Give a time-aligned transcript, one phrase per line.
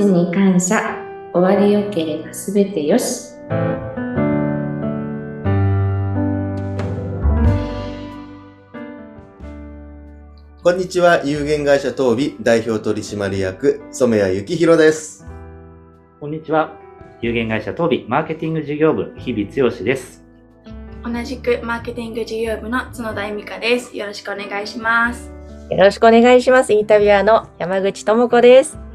[0.00, 0.96] ちに感謝
[1.34, 3.34] 終わりよければすべてよし
[10.62, 15.26] こんにちは、有限会社東美代表取締役、染谷幸宏です。
[16.20, 16.76] こんにちは。
[17.22, 20.24] 有限会社東美マーケティング事業部、日々剛です。
[21.02, 23.96] 同じくマーケティング事業部の角田恵美香です。
[23.96, 25.30] よろしくお願いします。
[25.70, 26.72] よろしくお願いします。
[26.72, 28.89] インタビュアーの山口智子です。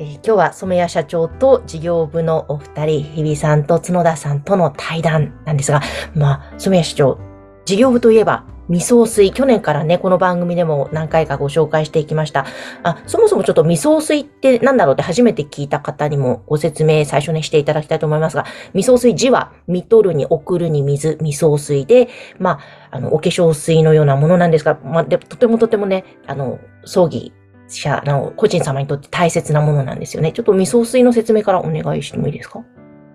[0.00, 5.80] えー今日は染谷社長と事業部のお二人、日比さんと角田さんとの対談なんですが、
[6.14, 7.18] まあ、染谷社長、
[7.64, 12.46] 事業部といえば、味噌水、去年からね、この番組でも何回かご紹介していきました。
[12.82, 22.60] あ、そもそもちょっと味噌水って何だろうって初めて聞いた方にもご説明最初にしていただきたいと思いますが、味噌水字は、見取るに送るに水、味噌水で、ま
[22.90, 27.32] あ、あの、お化粧水のようなものなんですが、まあ、で、とてもとてもね、あの、葬儀
[27.76, 30.32] 者の個人様にとって大切なものなんですよね。
[30.32, 32.64] ちょっと味噌水の説明からお願いしてもいいですか？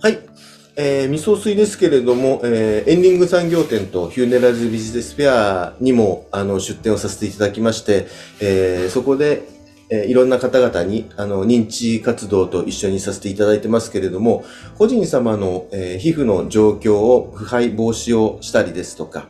[0.01, 0.19] はい。
[0.75, 8.07] えー、味噌水ですけれども、えー、エンディング産業展とヒューネラルズビジネスフェアにも、あの、出展をさせていただきまして、
[8.39, 9.43] えー、そこで、
[9.91, 14.43] えーいろんな方々に、あの、認知活動と一緒にさせていただいてますけれども、
[14.77, 19.27] 個人様の、えー皮膚の状況を腐敗防止をしたりですとか、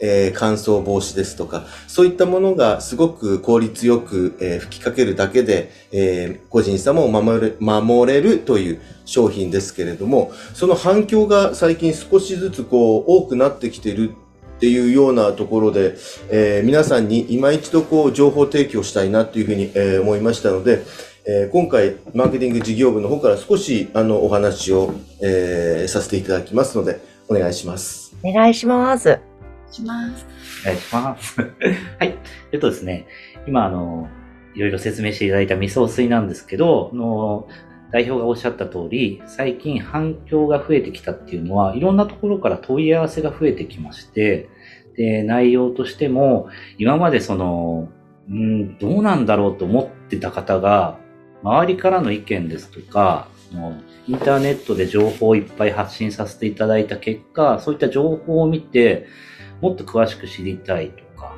[0.00, 14.10] えー乾燥防止ですとか、そういったものがすごく効率よく、えー吹きかけるだけで、えー個人様を守れ守れるという商品ですけれども、その反響が最近少しずつこう多くなってきてる
[14.56, 15.96] っていうようなところで、
[16.30, 20.82] え皆さんに今一度こう情報提供したいなというふうに、え思いましたので、
[21.26, 28.14] え今回マーケティング事業部の方から少しあのお話を、えさせていただきますので、お願いします。
[28.22, 29.35] お願いします。
[29.70, 30.26] します。
[30.62, 31.40] お願いします。
[31.98, 32.16] はい。
[32.52, 33.06] えっとですね、
[33.46, 34.08] 今、あの、
[34.54, 37.48] いろいろ説明していただいた味噌水なんですけど、の、
[37.92, 44.48] 代表がおっしゃった通り、最近反響が増えてきたっていうのは、いろんなところから問い合わせが増えてきまして、
[44.96, 47.88] で、内容としても、今までその、
[48.28, 50.98] うん、どうなんだろうと思ってた方が、
[51.42, 53.28] 周りからの意見ですとか、
[54.08, 59.06] インターネットで情報をいっぱい発信させていただいた結果、そういった情報を見て、
[59.60, 61.34] もっと詳しく知りたいとか、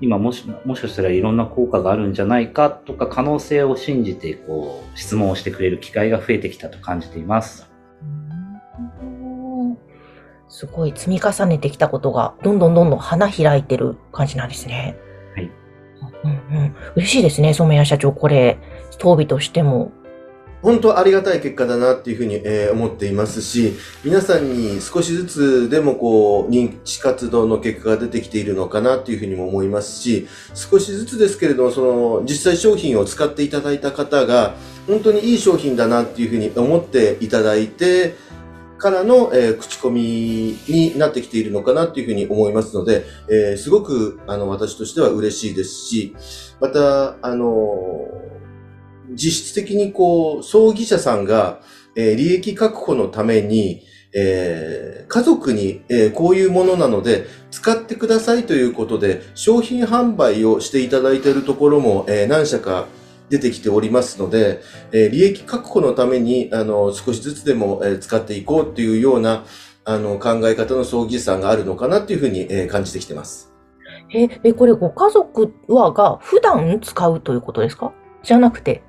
[0.00, 7.70] 今もし、もしかしたらいろんな効果があるんじゃないかとか、可能性を信じて、こう、質問をしてくれる機会が増えてきたと感じています。
[10.48, 14.96] すごい積み重ねてきたことが、どんどんどんどん花開いてる感じなんですね。
[15.34, 15.50] はい。
[16.24, 16.76] うんうん。
[16.96, 18.12] 嬉しいですね、染谷社長。
[18.12, 18.58] これ、
[18.98, 19.92] 当備としても。
[20.66, 34.56] 本当ありがたい結果だなっていうふうに、えー思っていますし、皆さんに少しずつでもこう、認知活動の結果が出てきているのかなっていうふうにも思いますし、少しずつですけれども、その、実際商品を使っていただいた方が、
[34.88, 38.16] 本当にいい商品だなっていうふうに思っていただいて、
[38.76, 46.16] からの、えー口コミになってきているのかなっていうふうに思いますので、えーすごく、あの、私としては嬉しいですし、
[46.60, 48.08] また、あの
[49.14, 51.60] 実質的にこう、葬儀者さんが、
[51.94, 53.82] えー利益確保のために、
[54.14, 62.86] えー家族に、えーこういうものなので、使ってくださいということで、商品販売をしていただいているところも、えー何社か
[63.30, 64.60] 出てきておりますので、
[64.92, 69.44] え利益確保のために、あの、少しずつでも、え使っていこうっていうような、
[69.84, 73.52] あの、考え方の葬儀師さんがあるのかなっていうふうに、え感じてきてます。
[74.14, 77.92] え、え、これご家族はが普段使うということですか？
[78.22, 78.82] じゃなくて。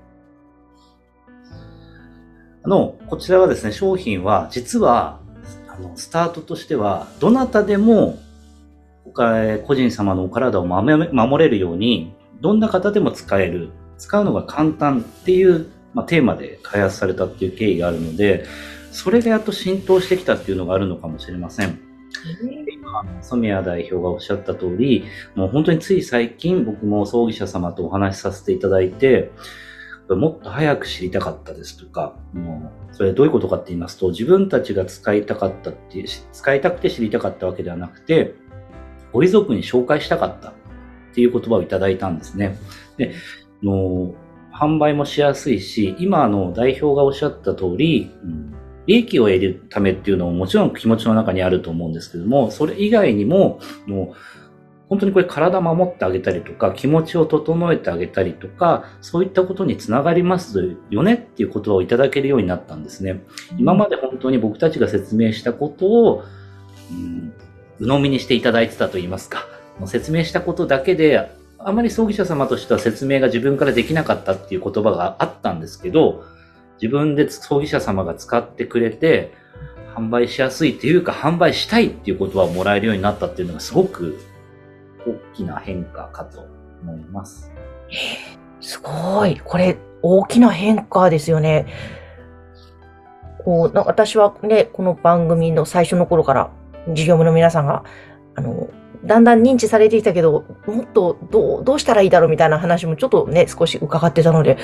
[2.67, 5.21] あの、こちらはですね、商品は、実は、
[5.69, 8.19] あの、スタートとしては、どなたでも、
[9.05, 18.43] おかえ個人様のお体を守れるように、どんな方でも使える、使うのが簡単っていう、まあ、テーマで開発されたっていう経緯があるので、
[18.91, 21.79] それがやっと浸透してきたっていうのがあるのかもしれません。
[22.69, 25.05] 今、染谷代表がおっしゃった通り、
[25.35, 29.31] もう本当につい最近僕も葬儀者様とお話しさせていただいて、
[30.15, 38.35] もっと早く知りたかったですとか、もうそれどういうことかって言いますと、自分たちが使いたかったっていう、使いたくて知りたかったわけではなくて、
[39.11, 40.53] ご遺族に紹介したかったっ
[41.13, 42.57] ていう言葉をいただいたんですね。
[42.97, 43.13] で、
[43.63, 44.13] の
[44.53, 48.53] 販売もしやすいし、今の代表がおっしゃった通り、うん
[48.87, 54.15] 利益を得るためっていうのももちろん気持ちの中にあると思うんですけども、それ以外にも、もう
[54.89, 63.23] 本当にこれ体守ってあげたりとか、気持ちを整えてあげたりとか、そういったことにつながりますよねっていう言葉をいただけるようになったんですね。
[63.57, 66.23] 今まで本当に僕たちが説明したことを、
[66.91, 67.33] うん、
[67.79, 69.45] 鵜呑みにしていただいてたと言いますか、
[69.85, 71.29] 説明したことだけで
[71.59, 76.23] あまり葬儀社様としては説明が自分からできなかったっていう言葉があったんですけど、
[76.81, 79.33] 自分で葬儀社様が使ってくれて、
[79.95, 84.19] 販売しやすいっていうか、販売したいっていう言葉をもらえるようになったっていうのがすごく
[85.07, 86.45] 大きな変化かと
[86.81, 87.51] 思います。
[88.59, 89.39] すごい。
[89.39, 91.65] これ、大きな変化ですよね。
[93.43, 96.51] こう、な私はね、この番組の最初の頃から、
[96.93, 97.83] 事業部の皆さんが、
[98.35, 98.67] あの、
[99.05, 104.57] だんだん認知されてきたけど、もっとどう、どうしたらいいだろうみたいな話もちょっとね、少し伺ってたので、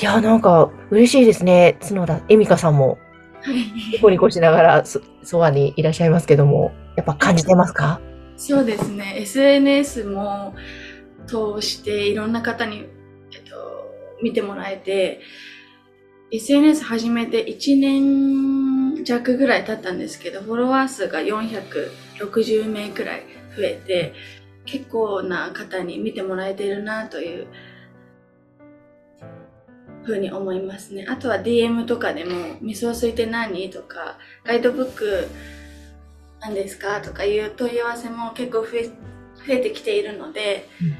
[0.00, 1.76] いや、なんか嬉しいですね。
[1.80, 2.98] 角田恵美香さんも、
[3.42, 3.56] はい。
[3.92, 8.00] ニコニコしながらそ、そばにいらっしゃいますけども、やっぱ感じてますか？
[8.36, 9.14] そうですね。
[9.20, 10.54] SNS も
[11.26, 12.86] 通していろんな方に、
[13.32, 13.90] えっと、
[14.22, 15.20] 見てもらえて、
[16.30, 23.22] SNS 始めて1年弱ぐらい経ったんですけど、フォロワー数が460名くらい
[23.56, 24.14] 増えて、
[24.66, 27.46] 結構な方に見てもらえてるなという
[30.02, 31.06] ふうに思いますね。
[31.08, 33.70] あとは DM とかでも、味噌水って何？
[33.70, 35.28] とか、ガイドブック
[36.44, 37.00] 何ですか？
[37.00, 38.92] とかいう問い合わせも結構増え増
[39.54, 40.96] えてきているので、うん。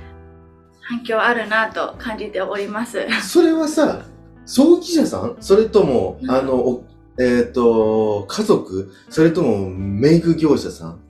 [0.80, 3.06] 反響あるなと感じております。
[3.22, 4.06] それはさ、
[4.46, 5.36] 葬儀社さん？
[5.40, 6.30] それとも、うん。
[6.30, 6.84] あの、お
[7.18, 8.92] えっ、と、家族？
[9.08, 11.00] それともメイク業者さん。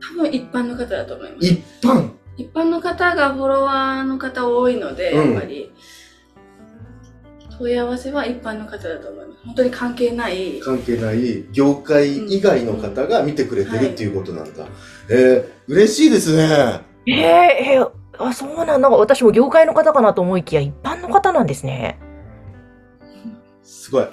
[0.00, 1.46] 多分一般の方だと思います。
[1.46, 2.10] 一般。
[2.36, 5.32] 一般の方がフォロワーの方多いので、うん。
[5.34, 5.72] やっぱり
[7.62, 9.44] 問い合わせは一般の方だと思います。
[9.44, 10.58] 本当に関係ない。
[10.60, 14.66] 関係ない業界以外の方が見てくれてるっていうことなんだ。
[15.08, 16.80] えー、嬉しいですね。
[17.06, 18.78] えええーあ、そうなんだ。
[18.78, 21.98] なんか私も業界の方かなと思いきや、一般の方なんですね。
[23.62, 24.06] すごい。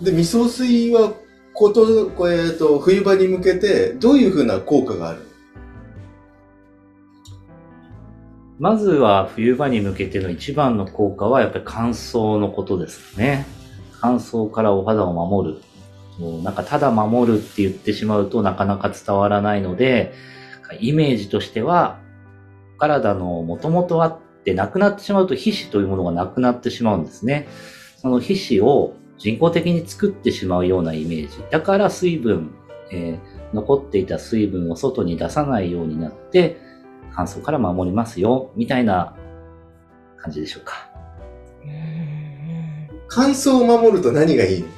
[0.00, 1.12] で、味噌水は、
[1.52, 5.31] こと、これ、えっと、冬場に向けて、どういうふうな効果がある
[8.62, 13.44] まずは冬場に向けての一番の効果はやっぱり乾燥のことですね。
[14.00, 15.60] 乾燥からお肌を守る。
[16.20, 20.14] もうなんかただ守るって言ってしまうとなかなか伝わらないので、
[20.78, 21.98] イメージとしては、
[22.78, 27.48] 体の元々あってなくなってしまうと皮脂というものがなくなってしまうんですね。
[27.96, 31.38] その皮脂を人工的に作ってしまうようなイメージ。
[31.50, 32.54] だから水分、
[32.92, 36.56] えー残っていた水分を外に出さないようになって、
[37.14, 39.14] 乾燥から守りますよ、みたいな
[40.16, 40.90] 感じでしょうか。
[43.08, 44.62] 乾燥を守ると何がいい？
[44.62, 44.68] の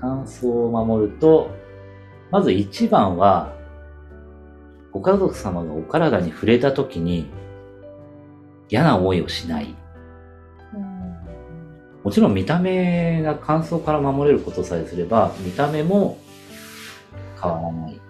[0.00, 1.50] 乾燥を守ると、
[2.30, 3.52] まず一番は、
[4.90, 7.30] ご家族様がお体に触れた時に
[8.68, 9.74] 嫌な思いをしない。
[12.02, 16.18] もちろん見た目が乾燥から守れることさえすれば、見た目も
[17.40, 18.00] 変わらない。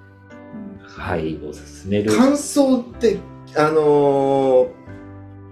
[0.83, 2.11] はい、おすすめる。
[2.17, 3.19] 乾燥って、
[3.57, 4.85] あのー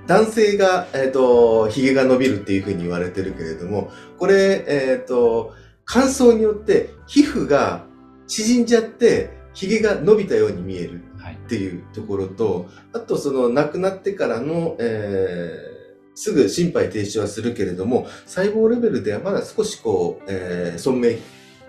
[0.06, 5.54] 男性が、えっ、と、髭が伸びるっていうふうに言われてるけれども、これ、えっ、と、
[5.84, 7.84] 乾燥によって皮膚が
[8.26, 11.34] 縮んじゃって、髭が伸びたように見えるはい。
[11.34, 15.72] っていうところと、あとその亡くなってからの、えー
[16.14, 21.18] すぐ心肺停止はするけれども、細胞レベルではまだ少しこう、えー存命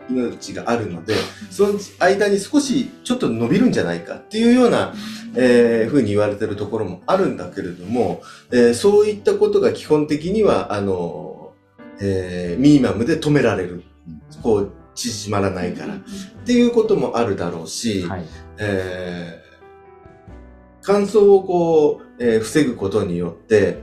[0.10, 1.16] 命があるので、
[1.50, 4.94] その間に少しちょっと伸びるんじゃないかっていうような、
[5.36, 11.54] えーふうに言われてるところもあるんだけれども、えーそういったことが基本的には、あの、
[12.02, 13.83] えーミニマムで止められる。
[14.42, 15.95] こう、縮まらないから。
[15.95, 16.00] っ
[16.45, 18.26] ていうこともあるだろうし、はい。
[18.57, 19.44] えー
[20.86, 23.78] 乾燥をこう、えー防ぐことによって、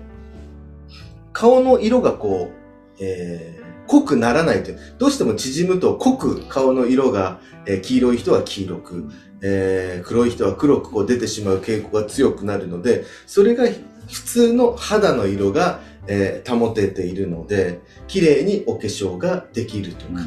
[1.33, 3.60] 顔の色がこう、えー
[3.91, 4.79] 濃くならないという。
[4.99, 9.11] どうしても縮むと濃く顔の色が、えー黄色い人は黄色く、
[9.43, 13.65] えー黒い人は黒くこう出てしまう傾向が強くなるので、それが
[14.09, 20.21] 普通の肌の色が、えー保てているので、綺麗にお化粧ができるとか、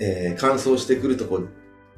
[0.00, 1.48] えー乾燥してくるとこう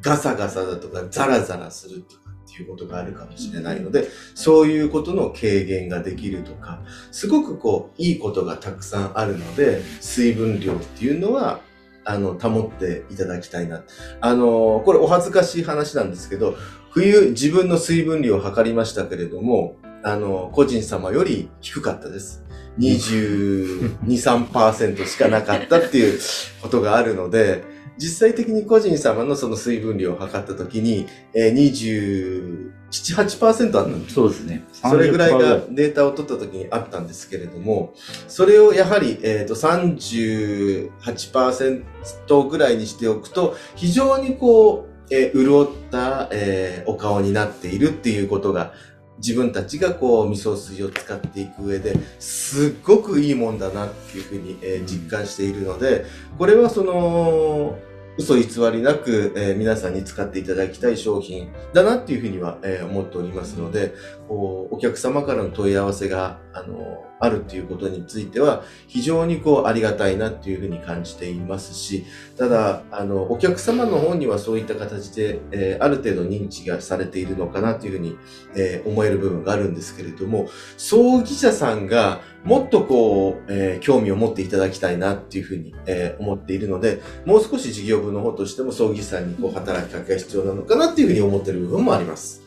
[0.02, 11.60] ガサガサだとかザラザラするとかっていうことがあるかもしれないので、そういうことの軽減ができるとか、すごくこういいことがたくさんあるので、水分量っていうのは、
[12.04, 13.84] あの、保っていただきたいな。
[14.20, 16.54] あの、これお恥ずかしい話なんですけど、
[16.90, 22.44] 冬自分の水分量を測りましたけれども、あの、個人様より低かったです。
[22.78, 26.20] 22、3%しかなかったっていう
[26.62, 27.62] ことがあるので、
[28.00, 34.14] 実際的に個人様のその水分量を測ったときに、えー、27、8%あったんです。
[34.14, 34.64] そうですね。
[34.72, 37.92] それぐらいが30%データを取った時にあったんですけれども、
[38.26, 48.72] それをやはり、えっ、と、38%ぐらいにしておくと、非常にこう、えー潤った、えーお顔になっているっていうことが、
[49.18, 56.06] 自分たちがこう、味噌水を使っていく上で、すっごくいいもんだなっていうふうに、えー実感しているので、
[56.38, 57.78] これはその、
[58.20, 63.94] 嘘偽りなく、えー皆さんに使っていただきたい商品だなっていうふうには、えー思っておりますので、
[64.28, 72.04] こうお客様からの問い合わせが、あの、あるっていうことについては、非常にこう、ありがたいなっていうふうに感じていますし、
[72.36, 78.16] ただ、あの、お客様の方にはそういった形で、えーある程度認知がされているのかなというふうに、
[78.56, 92.42] えー思える部分があるんですけれども、葬儀社さんがもっとこう、えー興味を持っていただきたいなっていうふうに、えー思っているので、もう少し事業部の方としても葬儀師さんにこう働きかけが必要なのかなっていうふうに思っている部分もあります。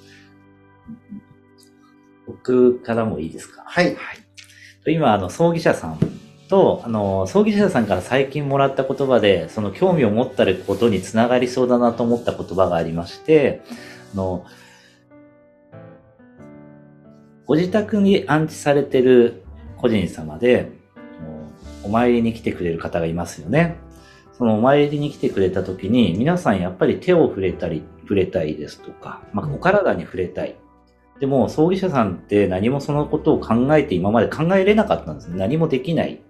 [2.25, 3.63] 僕からもいいですか？
[3.65, 3.97] はい。
[4.85, 5.99] 今、あの、葬儀社さん
[6.49, 13.61] と、あの、葬儀社さんから最近もらった言葉で、その興味を持ったことにつながりそうだなと思った言葉がありまして、
[14.13, 14.45] あの、
[17.45, 19.43] ご自宅に安置されてる
[19.77, 20.71] 個人様で、
[21.83, 23.77] お参りに来てくれる方がいますよね。
[24.37, 30.55] そのお参りに来てくれた時に、皆さんやっぱり手を触れたり、触れたいですとか、まあ、お体に触れたい。
[31.19, 35.37] でも、葬儀社さんって何もそのことを考えて今まで考えれなかったんですね。
[35.37, 36.21] 何もできない。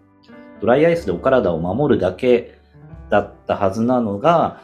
[0.61, 2.59] ドライアイスでお体を守るだけ
[3.09, 4.61] だったはずなのが、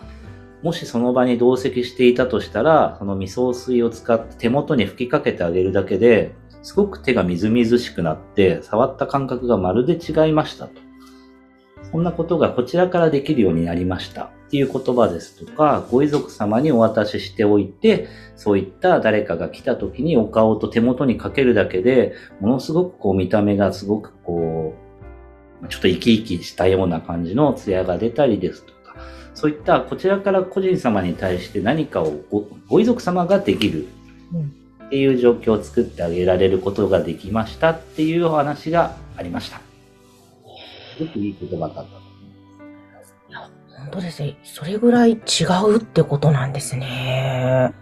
[0.61, 10.88] もしその場に同席していたとしたら、その味噌水を使って手元に吹きかけてあげるだけで、すごく手がみずみずしくなって、触った感覚がまるで違いましたと。
[11.91, 14.31] そんなことがこちらからできるようになりました。
[14.49, 24.73] っていう言葉ですとか、ご遺族様にお渡ししておいて、そういった誰かが来た時にお顔と手元にかけるだけで、ものすごくこう見た目がすごくこ
[25.63, 28.95] う、ちょっと生き生きしたような感じの艶が出たりですとか、
[29.35, 33.87] そういったこちらから個人様に対して何かをごご遺族様ができる。
[34.87, 39.68] っていう状況を作ってあげられることができましたっていうお話がありました。
[40.99, 42.01] すごくいい言葉だったと思い
[42.93, 43.15] ます。
[43.77, 44.37] 本当ですね。
[44.43, 47.73] それぐらい違うってことなんですね。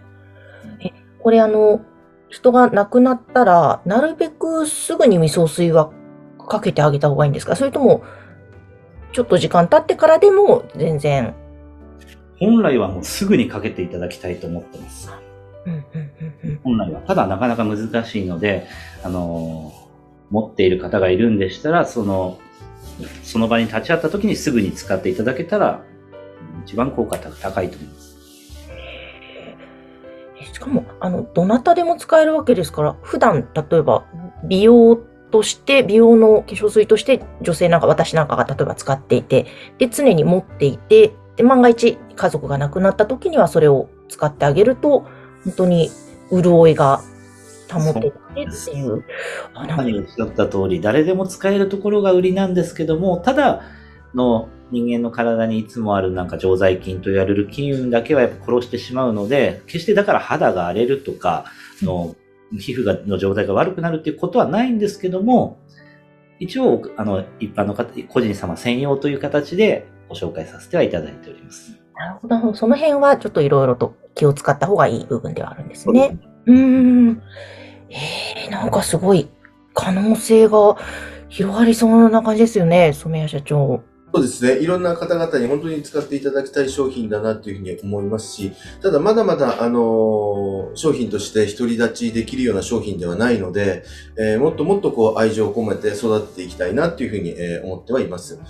[0.80, 1.80] え、これあの、
[2.28, 5.90] 人が亡くなったら、なるべくすぐに味噌水は
[6.48, 7.56] かけてあげた方がいいんですか？
[7.56, 8.04] それとも、
[9.12, 11.34] ちょっと時間経ってからでも全然。
[12.38, 15.10] 本来はもうすぐにかけていただきたいと思ってます。
[16.62, 17.00] 本来は。
[17.00, 18.68] ただなかなか難しいので、
[19.02, 19.88] あのー
[20.30, 22.38] 持っている方がいるんでしたら、その、
[23.22, 25.82] その場に立ち会った時にすぐに使っていただけたら、
[26.64, 28.18] 一番効果が高いと思います。
[30.52, 34.04] しかも、あの、どなたでも使えるわけですから、普段、例えば、
[34.44, 34.96] 美容
[35.30, 39.46] として、美容の化粧水として、女性なんか、私なんかが例えば使っていて、
[39.78, 45.06] で、常に持っていて、で、万が一、家族が亡くなった時には、それを使ってあげると、
[45.44, 45.90] 本当に、
[46.30, 47.00] 潤いが
[47.70, 48.12] 保ててっ
[48.64, 49.04] ていう。
[49.54, 53.62] あなんか何おっしゃった通り、誰でも使えるところが売りなんですけども、ただ
[54.14, 61.46] の人間の体にいつもあるなんか常在菌と言われる菌群だけはやっぱ殺してしまうので、決してだから肌が荒れるとか、
[61.82, 62.16] の
[62.52, 65.58] 皮膚がの状態が悪くなるっていうことはないんですけども、
[66.40, 71.76] 一応、あの、一般の方、個人様専用という形でご紹介させてはいただいております。
[71.94, 72.54] なるほど。
[72.54, 76.16] その辺はちょっといろいろと気を使った方がいい部分ではあるんですね。
[76.48, 77.22] うーん。
[77.90, 79.28] えー、なんかすごい
[79.74, 80.76] 可能性が
[81.28, 83.82] 広がりそうな感じですよね、染谷社長。
[84.12, 84.58] そうですね。
[84.60, 93.84] いろんな方々に本当に使っていただきたい商品だなというふうに思いますし、ただまだまだ、あのー商品として独り立ちできるような商品ではないので、
[94.18, 98.40] えーもっともっとこう愛情を込めて育てていきたいなというふうに、えー思ってはいます。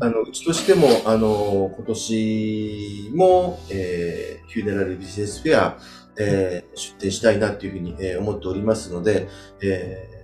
[0.00, 5.78] あの、うちとしても、あのー今年も、えーフューネラルビジネスフェア、
[6.18, 9.28] えー出展したいなというふうに、えー思っておりますので、
[9.62, 10.16] えー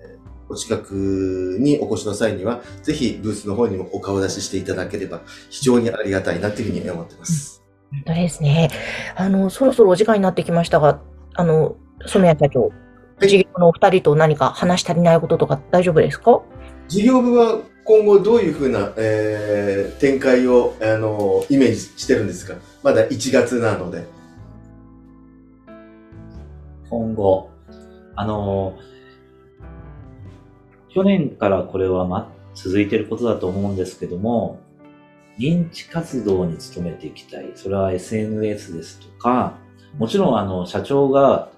[0.48, 7.62] お近くにお越しの際には、ぜひブースの方にもお顔出ししていただければ非常にありがたいなというふうに思ってます。
[7.90, 8.68] 本当ですね。
[9.16, 11.00] あの、そろそろお時間になってきましたが、
[11.34, 12.70] あの、染谷社長、
[13.22, 16.42] い事業のお二人と何か話し足りないこととか大丈夫ですか？
[16.88, 22.56] 事業部は今後どういうふうな、えー展開を、あのイメージしてるんですか？
[22.82, 24.04] まだ1月なので。
[26.92, 27.48] 今後、
[28.16, 28.78] あの、
[30.90, 34.60] 去年からこれはま、続いていることだと思うんですけども、
[35.38, 37.52] 認知活動に努めていきたい。
[37.54, 39.56] それは SNS ですとか、
[39.96, 41.48] もちろんあの、社長が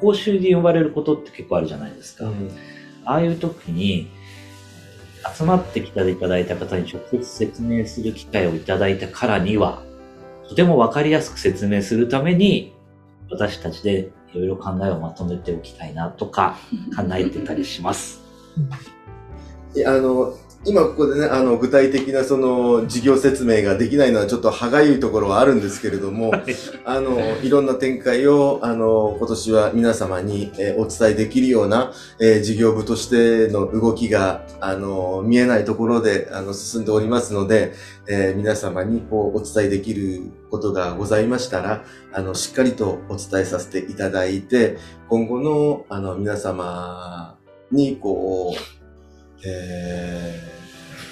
[0.00, 2.30] 講習で呼ばれることって結構あるじゃないですか。
[3.04, 4.08] ああいう時に、
[5.36, 9.82] 集まってきていただいた方に直接説明する機会をいただいたからには、
[10.48, 12.72] とてもわかりやすく説明するために、
[13.28, 16.58] 私たちでいろいろ考えをまとめておきたいなとか
[16.96, 18.22] 考えてたりします。
[19.86, 20.34] あの、
[20.66, 26.32] 今ここでね、あの、具体的なその事業説明ができないのはちょっと歯がゆいところはあるんですけれども、
[26.84, 37.72] あの、いろんな展開を、あの、今年は皆様に、えーお伝えできるような、えー事業部としての動きが、あの、見えないところで、あの、進んでおりますので、
[38.06, 44.76] えー皆様にこう、お伝えできることがございましたら、あの、しっかりとお伝えさせていただいて、
[45.08, 47.38] 今後の、あの、皆様
[47.72, 48.79] に、こう、
[49.44, 50.50] えー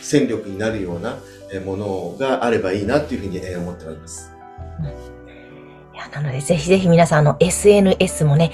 [0.00, 1.18] 戦力になるような
[1.52, 4.32] えーものがあればいいなっていうふうにえー思っております。
[5.94, 8.52] いや、なので、ぜひぜひ皆さん、あの、SNS もね、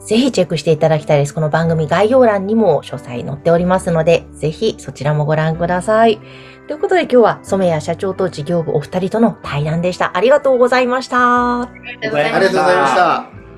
[0.00, 1.32] ぜひチェックしていただきたいです。
[1.34, 6.18] この番組概要欄にも詳細載っておりますので、ぜひそちらもご覧ください。
[6.66, 10.16] ということで今日は染谷社長と事業部お二人との対談でした。
[10.16, 11.62] ありがとうございました。
[11.62, 13.49] ありがとうございました。